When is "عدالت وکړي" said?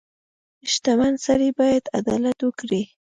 1.99-2.83